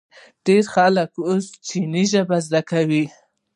[0.45, 3.03] ډیر خلک اوس چینایي ژبه زده کوي.